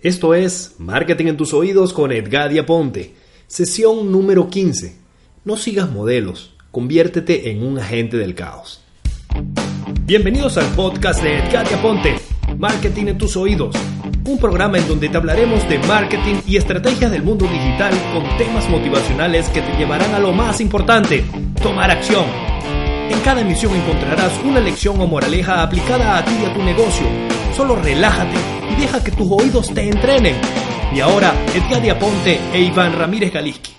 [0.00, 3.16] Esto es Marketing en tus oídos con Edgadia Ponte.
[3.48, 4.96] Sesión número 15.
[5.44, 8.84] No sigas modelos, conviértete en un agente del caos.
[10.02, 12.14] Bienvenidos al podcast de Edgadia Ponte,
[12.56, 13.74] Marketing en tus oídos,
[14.24, 18.68] un programa en donde te hablaremos de marketing y estrategias del mundo digital con temas
[18.68, 21.24] motivacionales que te llevarán a lo más importante,
[21.60, 22.26] tomar acción.
[23.10, 27.06] En cada emisión encontrarás una lección o moraleja aplicada a ti y a tu negocio.
[27.56, 28.36] Solo relájate
[28.70, 30.36] y deja que tus oídos te entrenen.
[30.94, 33.72] Y ahora, Edgadia Aponte e Iván Ramírez Galiski.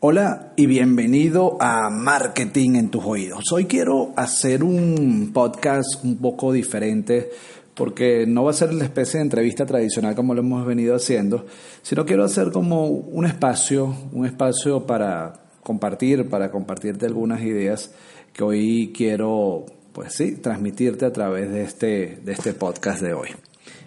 [0.00, 3.44] Hola y bienvenido a Marketing en tus oídos.
[3.52, 7.30] Hoy quiero hacer un podcast un poco diferente
[7.74, 11.44] porque no va a ser la especie de entrevista tradicional como lo hemos venido haciendo,
[11.82, 17.92] sino quiero hacer como un espacio, un espacio para compartir, para compartirte algunas ideas
[18.36, 23.30] que hoy quiero, pues sí, transmitirte a través de este, de este podcast de hoy.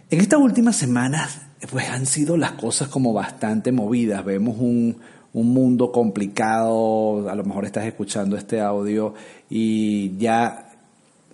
[0.09, 4.25] En estas últimas semanas pues han sido las cosas como bastante movidas.
[4.25, 4.97] Vemos un,
[5.33, 9.14] un mundo complicado, a lo mejor estás escuchando este audio
[9.52, 10.72] y ya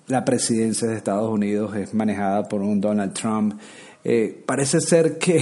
[0.07, 3.57] la presidencia de Estados Unidos es manejada por un Donald Trump.
[4.03, 5.41] Eh, parece ser que,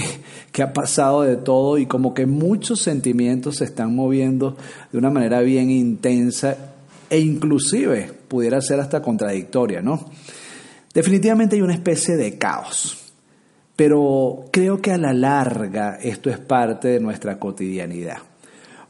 [0.52, 4.56] que, ha pasado de todo y como que muchos sentimientos se están moviendo
[4.92, 6.73] de una manera bien intensa
[7.10, 10.10] e inclusive pudiera ser hasta contradictoria, ¿no?
[10.92, 13.12] Definitivamente hay una especie de caos.
[13.76, 18.18] Pero creo que a la larga esto es parte de nuestra cotidianidad.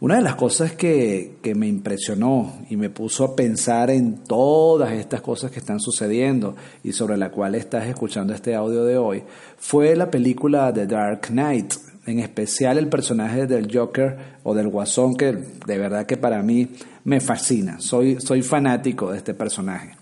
[0.00, 4.92] Una de las cosas que, que, me impresionó y me puso a pensar en todas
[4.92, 9.22] estas cosas que están sucediendo y sobre la cual estás escuchando este audio de hoy
[9.56, 11.72] fue la película The Dark Knight,
[12.06, 16.68] en especial el personaje del Joker o del Guasón, que de verdad que para mí
[17.04, 17.80] me fascina.
[17.80, 19.96] Soy, soy fanático de este personaje.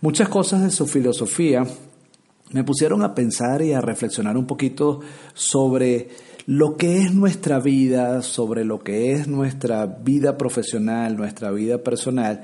[0.00, 1.64] Muchas cosas de su filosofía
[2.52, 5.00] me pusieron a pensar y a reflexionar un poquito
[5.34, 6.08] sobre
[6.46, 12.42] lo que es nuestra vida, sobre lo que es nuestra vida profesional, nuestra vida personal.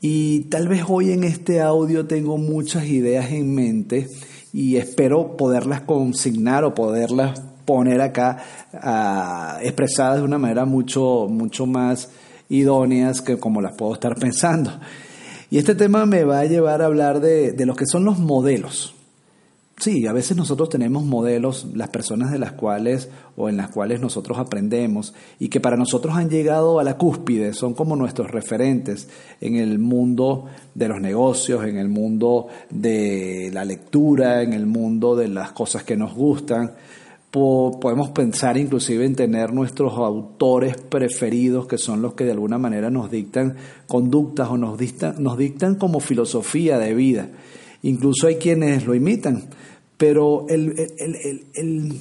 [0.00, 4.08] Y tal vez hoy en este audio tengo muchas ideas en mente
[4.52, 8.42] y espero poderlas consignar o poderlas poner acá
[8.72, 12.10] uh, expresadas de una manera mucho, mucho más
[12.48, 14.72] idóneas que como las puedo estar pensando.
[15.50, 18.18] Y este tema me va a llevar a hablar de, de lo que son los
[18.18, 18.94] modelos.
[19.82, 24.00] Sí, a veces nosotros tenemos modelos, las personas de las cuales o en las cuales
[24.00, 29.08] nosotros aprendemos y que para nosotros han llegado a la cúspide, son como nuestros referentes
[29.40, 35.16] en el mundo de los negocios, en el mundo de la lectura, en el mundo
[35.16, 36.70] de las cosas que nos gustan.
[37.32, 42.90] Podemos pensar inclusive en tener nuestros autores preferidos, que son los que de alguna manera
[42.90, 43.56] nos dictan
[43.86, 47.30] conductas o nos dictan, nos dictan como filosofía de vida.
[47.82, 49.48] Incluso hay quienes lo imitan
[50.02, 51.92] pero el, el, el,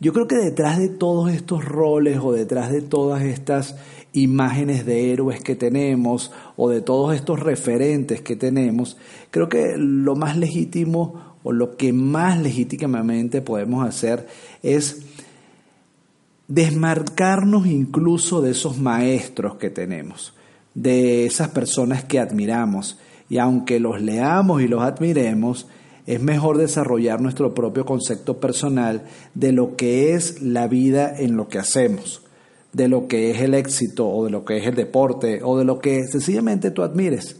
[0.00, 3.76] yo creo que detrás de todos estos roles o detrás de todas estas
[4.14, 8.96] imágenes de héroes que tenemos o de todos estos referentes que tenemos,
[9.30, 14.26] creo que lo más legítimo o lo que más legítimamente podemos hacer
[14.62, 15.02] es
[16.48, 20.34] desmarcarnos incluso de esos maestros que tenemos,
[20.74, 22.98] de esas personas que admiramos.
[23.28, 25.68] Y aunque los leamos y los admiremos,
[26.06, 31.48] es mejor desarrollar nuestro propio concepto personal de lo que es la vida en lo
[31.48, 32.22] que hacemos,
[32.72, 35.64] de lo que es el éxito o de lo que es el deporte o de
[35.64, 37.36] lo que sencillamente tú admires.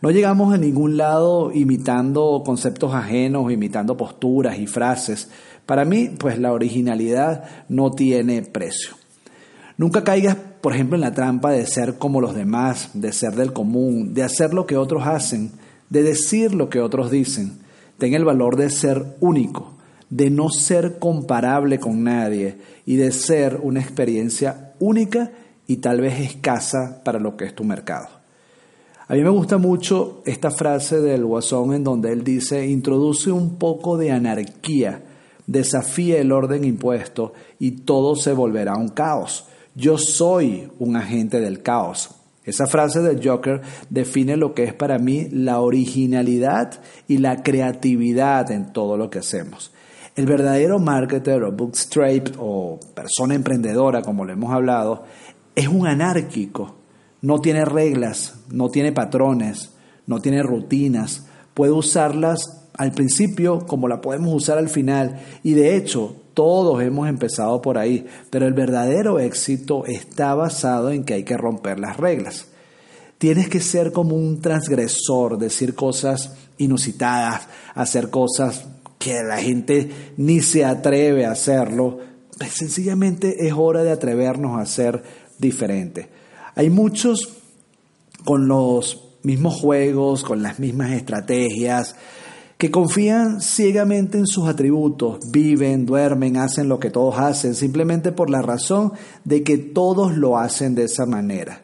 [0.00, 5.28] No llegamos a ningún lado imitando conceptos ajenos, imitando posturas y frases.
[5.66, 8.92] Para mí, pues la originalidad no tiene precio.
[9.76, 13.52] Nunca caigas, por ejemplo, en la trampa de ser como los demás, de ser del
[13.52, 15.52] común, de hacer lo que otros hacen,
[15.90, 17.58] de decir lo que otros dicen
[17.98, 19.72] Ten el valor de ser único,
[20.08, 22.56] de no ser comparable con nadie
[22.86, 25.32] y de ser una experiencia única
[25.66, 28.17] y tal vez escasa para lo que es tu mercado.
[29.10, 33.56] A mí me gusta mucho esta frase del Guasón en donde él dice, introduce un
[33.56, 35.02] poco de anarquía,
[35.46, 39.46] desafía el orden impuesto y todo se volverá un caos.
[39.74, 42.10] Yo soy un agente del caos.
[42.44, 46.78] Esa frase del Joker define lo que es para mí la originalidad
[47.08, 49.72] y la creatividad en todo lo que hacemos.
[50.16, 55.04] El verdadero marketer o bootstrap o persona emprendedora, como lo hemos hablado,
[55.54, 56.77] es un anárquico.
[57.20, 59.70] No tiene reglas, no tiene patrones,
[60.06, 61.26] no tiene rutinas.
[61.54, 65.20] Puede usarlas al principio como la podemos usar al final.
[65.42, 68.06] Y de hecho, todos hemos empezado por ahí.
[68.30, 72.48] Pero el verdadero éxito está basado en que hay que romper las reglas.
[73.18, 78.66] Tienes que ser como un transgresor, decir cosas inusitadas, hacer cosas
[78.98, 81.98] que la gente ni se atreve a hacerlo,
[82.36, 85.02] pues sencillamente es hora de atrevernos a ser
[85.38, 86.06] diferentes.
[86.58, 87.28] Hay muchos
[88.24, 91.94] con los mismos juegos, con las mismas estrategias,
[92.56, 98.28] que confían ciegamente en sus atributos, viven, duermen, hacen lo que todos hacen, simplemente por
[98.28, 101.62] la razón de que todos lo hacen de esa manera.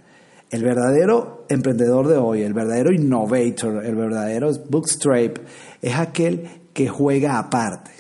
[0.49, 5.39] El verdadero emprendedor de hoy, el verdadero innovator, el verdadero bookstrap,
[5.83, 7.91] es aquel que juega aparte,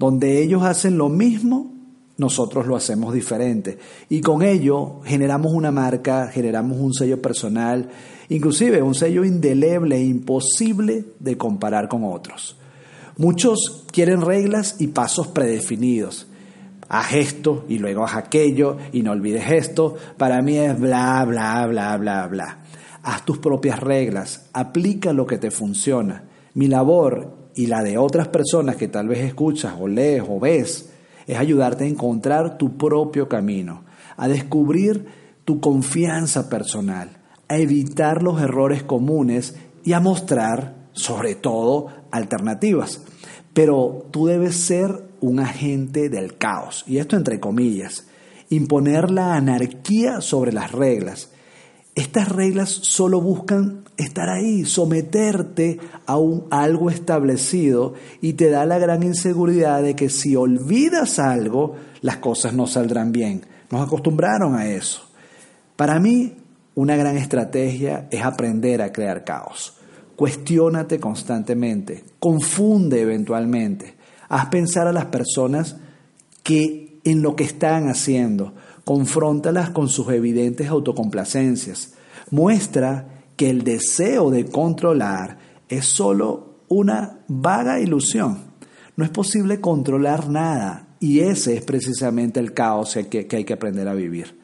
[0.00, 1.73] donde ellos hacen lo mismo,
[2.16, 3.78] nosotros lo hacemos diferente.
[4.08, 7.88] Y con ello generamos una marca, generamos un sello personal,
[8.28, 12.56] inclusive un sello indeleble e imposible de comparar con otros.
[13.16, 16.26] Muchos quieren reglas y pasos predefinidos.
[16.88, 19.96] Haz esto y luego haz aquello y no olvides esto.
[20.16, 22.58] Para mí es bla, bla, bla, bla, bla.
[23.02, 26.24] Haz tus propias reglas, aplica lo que te funciona.
[26.54, 30.90] Mi labor y la de otras personas que tal vez escuchas o lees o ves,
[31.26, 33.84] es ayudarte a encontrar tu propio camino,
[34.16, 35.06] a descubrir
[35.44, 37.18] tu confianza personal,
[37.48, 43.02] a evitar los errores comunes y a mostrar, sobre todo, alternativas.
[43.52, 48.06] Pero tú debes ser un agente del caos, y esto entre comillas,
[48.50, 51.30] imponer la anarquía sobre las reglas.
[51.94, 58.78] Estas reglas solo buscan estar ahí, someterte a, un, algo establecido y te da la
[58.78, 63.42] gran inseguridad de que si olvidas algo, las cosas no saldrán bien.
[63.70, 65.02] Nos acostumbraron a eso.
[65.76, 66.34] Para mí,
[66.74, 69.74] una gran estrategia es aprender a crear caos.
[70.16, 73.94] Cuestiónate constantemente, confunde eventualmente,
[74.28, 75.76] haz pensar a las personas
[76.42, 78.54] que en lo que están haciendo,
[78.84, 81.94] confróntalas con sus evidentes autocomplacencias,
[82.30, 85.38] muestra que el deseo de controlar
[85.68, 88.52] es solo una vaga ilusión.
[88.96, 93.54] No es posible controlar nada y ese es precisamente el caos que, que hay que
[93.54, 94.38] aprender a vivir.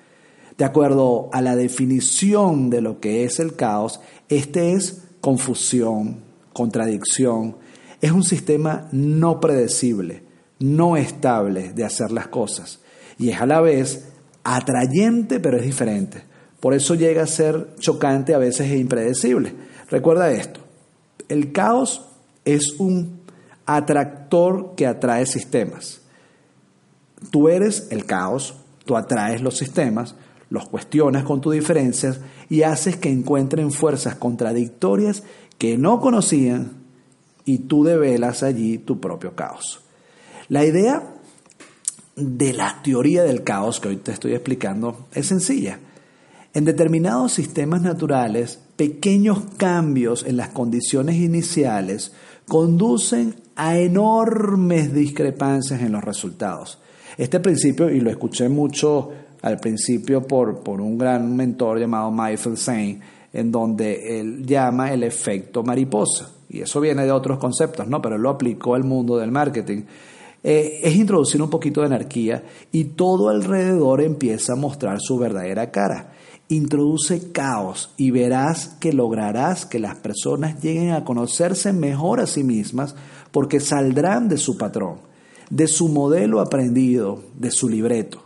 [0.59, 6.19] De acuerdo a la definición de lo que es el caos, este es confusión,
[6.53, 7.57] contradicción,
[8.01, 10.25] es un sistema no predecible,
[10.59, 12.81] no estable de hacer las cosas
[13.21, 14.10] y es a la vez
[14.45, 16.23] atrayente pero es diferente.
[16.61, 19.55] Por eso llega a ser chocante a veces e impredecible.
[19.91, 20.61] Recuerda esto,
[21.29, 22.07] el caos
[22.45, 23.21] es un
[23.67, 26.03] atractor que atrae sistemas.
[27.31, 30.15] Tú eres el caos, tú atraes los sistemas,
[30.49, 35.23] los cuestionas con tus diferencias y haces que encuentren fuerzas contradictorias
[35.59, 36.73] que no conocían
[37.45, 39.81] y tú develas allí tu propio caos.
[40.49, 41.15] La idea
[42.17, 45.79] de la teoría del caos que hoy te estoy explicando es sencilla.
[46.53, 52.13] En determinados sistemas naturales, pequeños cambios en las condiciones iniciales
[52.49, 56.79] conducen a enormes discrepancias en los resultados.
[57.17, 59.11] Este principio, y lo escuché mucho
[59.43, 63.01] al principio por, por un gran mentor llamado Michael Sain,
[63.33, 66.31] en donde él llama el efecto mariposa.
[66.49, 68.03] Y eso viene de otros conceptos, ¿no?
[68.03, 69.83] Pero lo aplicó al mundo del marketing.
[70.43, 75.71] Eh, es introducir un poquito de anarquía y todo alrededor empieza a mostrar su verdadera
[75.71, 76.13] cara.
[76.49, 82.43] Introduce caos y verás que lograrás que las personas lleguen a conocerse mejor a sí
[82.43, 82.95] mismas
[83.31, 84.99] porque saldrán de su patrón,
[85.51, 88.23] de su modelo aprendido, de su libreto.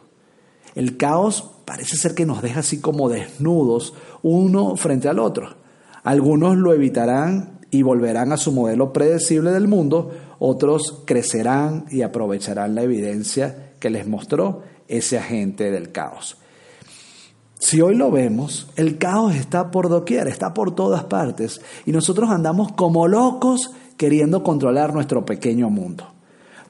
[0.75, 5.57] El caos parece ser que nos deja así como desnudos uno frente al otro.
[6.03, 10.13] Algunos lo evitarán y volverán a su modelo predecible del mundo,
[10.47, 16.37] otros crecerán y aprovecharán la evidencia que les mostró ese agente del caos.
[17.59, 22.29] Si hoy lo vemos, el caos está por doquier, está por todas partes, y nosotros
[22.29, 26.13] andamos como locos queriendo controlar nuestro pequeño mundo.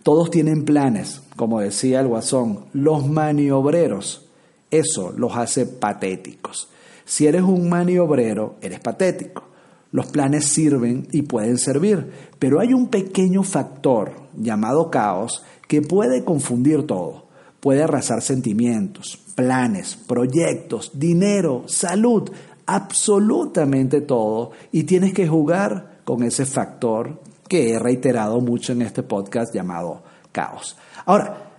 [0.05, 4.29] Todos tienen planes, como decía el guasón, los maniobreros.
[4.71, 6.69] Eso los hace patéticos.
[7.05, 9.54] Si eres un maniobrero, eres patético.
[9.95, 12.11] Los planes sirven y pueden servir,
[12.41, 17.29] pero hay un pequeño factor llamado caos que puede confundir todo,
[17.61, 22.29] puede arrasar sentimientos, planes, proyectos, dinero, salud,
[22.67, 24.51] absolutamente todo.
[24.73, 30.03] Y tienes que jugar con ese factor que he reiterado mucho en este podcast llamado
[30.33, 30.77] caos.
[31.07, 31.53] Ahora,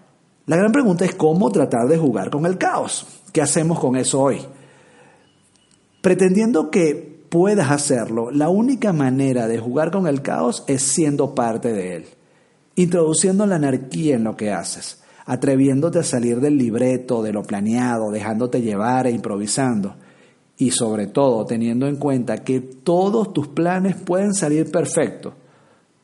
[0.45, 3.07] la gran pregunta es cómo tratar de jugar con el caos.
[3.31, 4.41] ¿Qué hacemos con eso hoy?
[6.01, 11.73] Pretendiendo que puedas hacerlo, la única manera de jugar con el caos es siendo parte
[11.73, 12.05] de él,
[12.75, 18.09] introduciendo la anarquía en lo que haces, atreviéndote a salir del libreto, de lo planeado,
[18.09, 19.95] dejándote llevar e improvisando.
[20.55, 25.33] Y sobre todo teniendo en cuenta que todos tus planes pueden salir perfectos,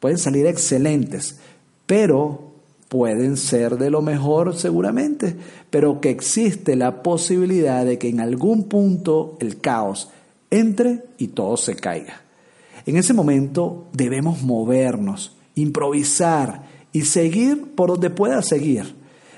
[0.02, 1.40] pueden salir excelentes,
[1.86, 2.52] pero
[2.90, 5.38] pueden ser de lo mejor seguramente,
[5.70, 10.10] pero que existe la posibilidad de que en algún punto el caos
[10.52, 12.22] entre y todo se caiga.
[12.86, 18.96] En ese momento debemos movernos, improvisar y seguir por donde pueda seguir.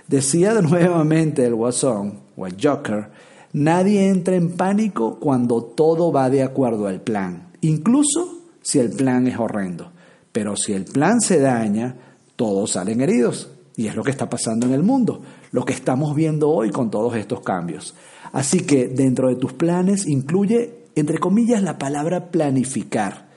[0.07, 3.09] Decía nuevamente el Guasón o el Joker,
[3.53, 9.27] nadie entra en pánico cuando todo va de acuerdo al plan, incluso si el plan
[9.27, 9.91] es horrendo.
[10.31, 11.95] Pero si el plan se daña,
[12.35, 13.51] todos salen heridos.
[13.75, 16.89] Y es lo que está pasando en el mundo, lo que estamos viendo hoy con
[16.89, 17.93] todos estos cambios.
[18.31, 23.27] Así que dentro de tus planes incluye, entre comillas, la palabra planificar.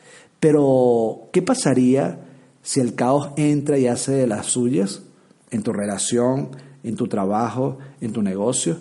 [0.41, 2.21] Pero, ¿qué pasaría
[2.63, 5.03] si el caos entra y hace de las suyas
[5.51, 6.51] en tu relación,
[6.83, 8.79] en tu trabajo, en tu negocio?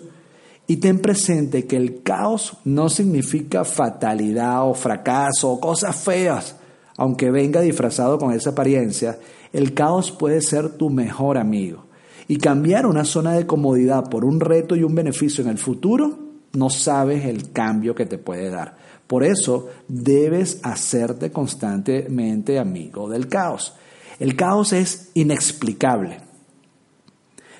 [0.66, 6.56] Y ten presente que el caos no significa fatalidad o fracaso o cosas feas,
[6.96, 9.18] aunque venga disfrazado con esa apariencia,
[9.52, 11.84] el caos puede ser tu mejor amigo.
[12.28, 16.25] Y cambiar una zona de comodidad por un reto y un beneficio en el futuro,
[16.56, 18.76] no sabes el cambio que te puede dar.
[19.06, 23.74] Por eso debes hacerte constantemente amigo del caos.
[24.18, 26.18] El caos es inexplicable,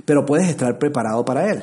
[0.04, 1.62] pero puedes estar preparado para él.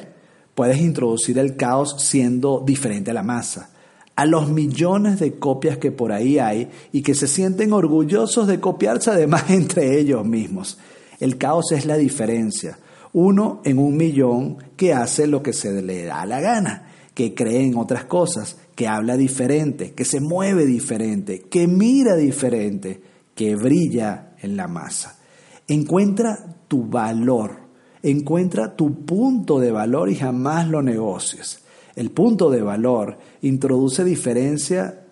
[0.56, 3.70] Puedes introducir el caos siendo diferente a la masa
[4.16, 8.60] a los millones de copias que por ahí hay y que se sienten orgullosos de
[8.60, 10.78] copiarse además entre ellos mismos.
[11.20, 12.78] El caos es la diferencia.
[13.14, 17.66] Uno en un millón que hace lo que se le da la gana, que cree
[17.66, 23.02] en otras cosas, que habla diferente, que se mueve diferente, que mira diferente,
[23.36, 25.20] que brilla en la masa.
[25.68, 27.58] Encuentra tu valor,
[28.02, 31.60] encuentra tu punto de valor y jamás lo negocies.
[31.96, 35.06] El punto de valor introduce diferencia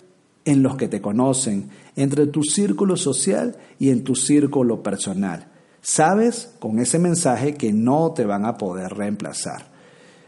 [0.44, 5.48] en los que te conocen, entre tu círculo social y en tu círculo personal.
[5.82, 9.71] Sabes con ese mensaje que no te van a poder reemplazar.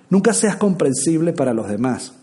[0.10, 2.14] Nunca seas comprensible para los demás.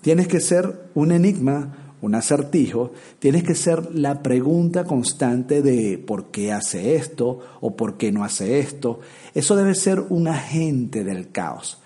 [0.00, 6.30] Tienes que ser un enigma, un acertijo, tienes que ser la pregunta constante de por
[6.30, 9.00] qué hace esto o por qué no hace esto.
[9.34, 11.82] Eso debe ser un agente del caos.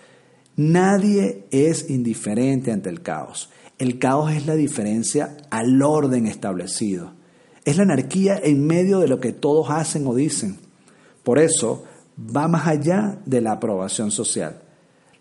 [0.57, 3.51] Nadie es indiferente ante el caos.
[3.79, 7.13] El caos es la diferencia al orden establecido.
[7.65, 10.59] Es la anarquía en medio de lo que todos hacen o dicen.
[11.23, 11.85] Por eso
[12.19, 14.61] va más allá de la aprobación social.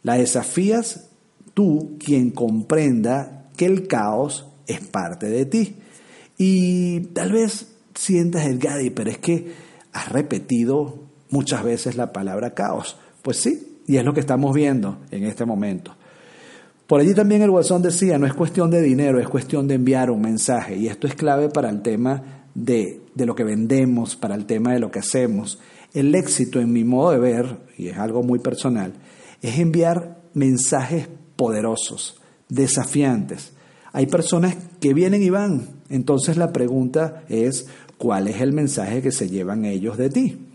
[0.03, 1.09] La desafías
[1.53, 5.75] tú quien comprenda que el caos es parte de ti.
[6.37, 9.51] Y tal vez sientas el Gadi, pero es que
[9.91, 12.97] has repetido muchas veces la palabra caos.
[13.21, 15.95] Pues sí, y es lo que estamos viendo en este momento.
[16.87, 20.09] Por allí también el Guasón decía, no es cuestión de dinero, es cuestión de enviar
[20.09, 20.77] un mensaje.
[20.77, 24.73] Y esto es clave para el tema de, de lo que vendemos, para el tema
[24.73, 25.59] de lo que hacemos.
[25.93, 28.93] El éxito, en mi modo de ver, y es algo muy personal,
[29.41, 33.53] es enviar mensajes poderosos, desafiantes.
[33.91, 35.67] Hay personas que vienen y van.
[35.89, 37.67] Entonces la pregunta es,
[37.97, 40.49] ¿cuál es el mensaje que se llevan ellos de ti?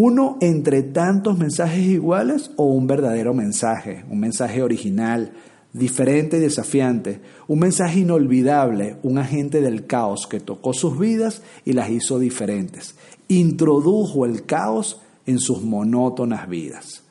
[0.00, 5.32] uno entre tantos mensajes iguales o un verdadero mensaje, un mensaje original,
[5.72, 11.72] diferente y desafiante, un mensaje inolvidable, un agente del caos que tocó sus vidas y
[11.72, 12.94] las hizo diferentes,
[13.26, 17.02] introdujo el caos en sus monótonas vidas,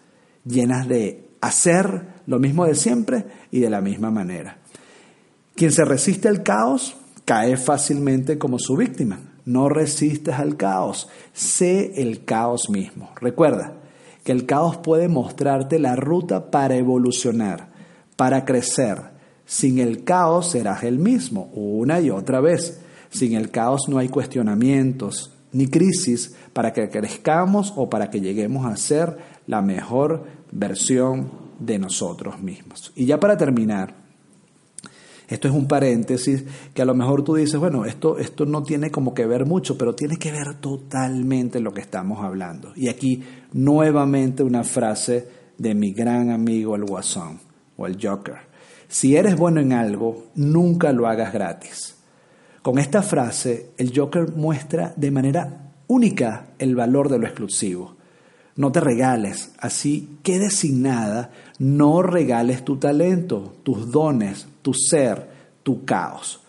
[0.47, 4.57] llenas de hacer lo mismo de siempre y de la misma manera.
[5.55, 9.19] Quien se resiste al caos cae fácilmente como su víctima.
[9.45, 13.11] No resistes al caos, sé el caos mismo.
[13.19, 13.73] Recuerda
[14.23, 17.69] que el caos puede mostrarte la ruta para evolucionar,
[18.17, 18.97] para crecer.
[19.45, 22.81] Sin el caos serás el mismo, una y otra vez.
[23.09, 28.65] Sin el caos no hay cuestionamientos ni crisis para que crezcamos o para que lleguemos
[28.65, 32.91] a ser la mejor versión de nosotros mismos.
[32.95, 33.95] Y ya para terminar,
[35.27, 38.91] esto es un paréntesis que a lo mejor tú dices, bueno, esto, esto no tiene
[38.91, 42.71] como que ver mucho, pero tiene que ver totalmente lo que estamos hablando.
[42.75, 45.27] Y aquí nuevamente una frase
[45.57, 47.39] de mi gran amigo el Guasón
[47.75, 48.47] o el Joker.
[48.87, 51.95] Si eres bueno en algo, nunca lo hagas gratis.
[52.61, 57.96] Con esta frase, el Joker muestra de manera única el valor de lo exclusivo.
[58.57, 65.29] No te regales, así que designada, no regales tu talento, tus dones, tu ser,
[65.61, 66.41] tu caos.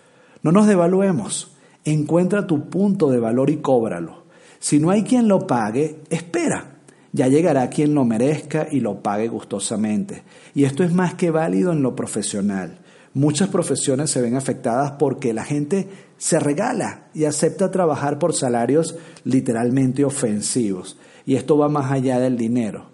[0.43, 1.53] No nos devaluemos,
[1.85, 4.25] encuentra tu punto de valor y cóbralo.
[4.59, 6.79] Si no hay quien lo pague, espera.
[7.13, 10.23] Ya llegará quien lo merezca y lo pague gustosamente.
[10.55, 12.79] Y esto es más que válido en lo profesional.
[13.13, 18.97] Muchas profesiones se ven afectadas porque la gente se regala y acepta trabajar por salarios
[19.25, 20.99] literalmente ofensivos.
[21.29, 22.87] Y esto va más allá del dinero.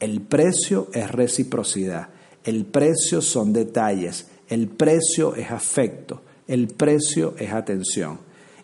[0.00, 2.08] El precio es reciprocidad,
[2.42, 8.18] el precio son detalles, el precio es afecto, el precio es atención.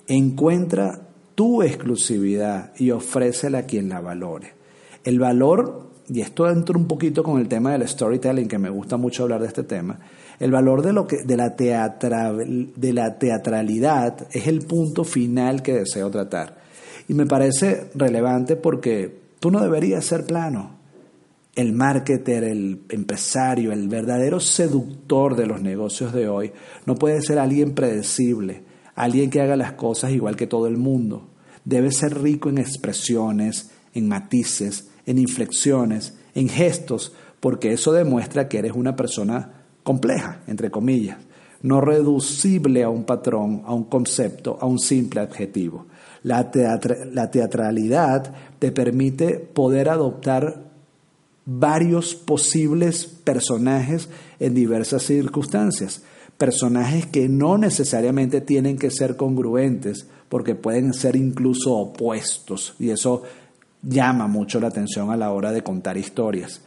[0.09, 4.55] Encuentra tu exclusividad y ofrécela a quien la valore.
[5.05, 8.97] El valor, y esto entra un poquito con el tema del storytelling, que me gusta
[8.97, 10.01] mucho hablar de este tema,
[10.41, 15.75] el valor de, lo que, de, la, de la teatralidad es el punto final que
[15.75, 16.61] deseo tratar.
[17.09, 20.79] Y me parece relevante porque tú no deberías ser plano.
[21.55, 26.53] El marketer, el empresario, el verdadero seductor de los negocios de hoy
[26.87, 28.63] no puede ser alguien predecible,
[28.95, 31.29] alguien que haga las cosas igual que todo el mundo.
[31.65, 38.59] Debe ser rico en expresiones, en matices, en inflexiones, en gestos, porque eso demuestra que
[38.59, 41.19] eres una persona compleja, entre comillas,
[41.63, 45.87] no reducible a un patrón, a un concepto, a un simple adjetivo.
[46.23, 50.65] La, teatralidad te permite poder adoptar
[51.45, 56.03] varios posibles personajes en diversas circunstancias.
[56.39, 63.23] Personajes que no necesariamente tienen que ser congruentes, porque pueden ser incluso opuestos, y eso
[63.83, 66.63] llama mucho la atención a la hora de contar historias.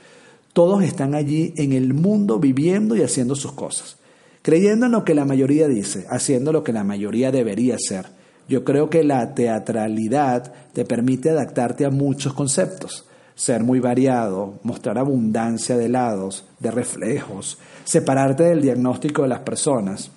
[0.54, 3.98] Todos están allí en el mundo viviendo y haciendo sus cosas,
[4.42, 8.15] creyendo en lo que la mayoría dice, haciendo lo que la mayoría debería hacer.
[8.48, 14.98] Yo creo que la teatralidad te permite adaptarte a muchos conceptos, ser muy variado, mostrar
[14.98, 20.12] abundancia de lados, de reflejos, separarte del diagnóstico de las personas.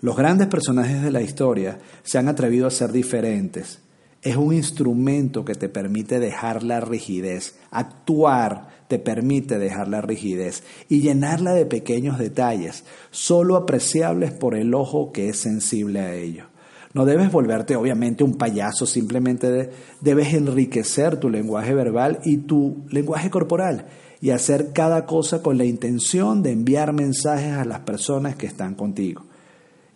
[0.00, 3.80] Los grandes personajes de la historia se han atrevido a ser diferentes,
[4.24, 7.58] es un instrumento que te permite dejar la rigidez.
[7.70, 14.72] Actuar te permite dejar la rigidez y llenarla de pequeños detalles, solo apreciables por el
[14.72, 16.46] ojo que es sensible a ello.
[16.94, 23.30] No debes volverte obviamente un payaso, simplemente debes enriquecer tu lenguaje verbal y tu lenguaje
[23.30, 23.86] corporal
[24.20, 28.76] y hacer cada cosa con la intención de enviar mensajes a las personas que están
[28.76, 29.24] contigo.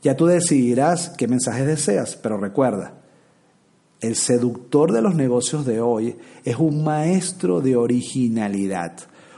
[0.02, 2.94] Ya tú decidirás qué mensajes deseas, pero recuerda,
[4.00, 8.94] el seductor de los negocios de hoy es un maestro de originalidad,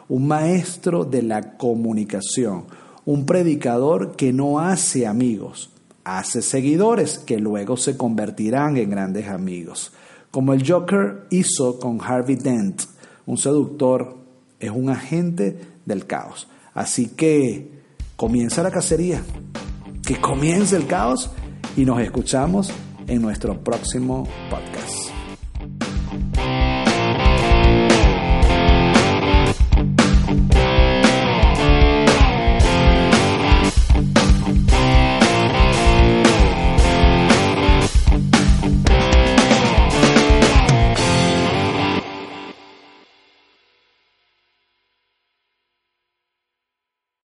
[0.08, 2.64] un maestro de la comunicación,
[3.04, 5.70] un predicador que no hace amigos,
[6.04, 9.92] hace seguidores que luego se convertirán en grandes amigos.
[10.30, 12.82] Como el Joker hizo con Harvey Dent,
[13.26, 14.16] un seductor
[14.58, 16.48] es un agente del caos.
[16.74, 17.80] Así que
[18.16, 19.22] comienza la cacería,
[20.06, 21.30] que comience el caos
[21.76, 22.72] y nos escuchamos
[23.06, 25.19] en nuestro próximo podcast.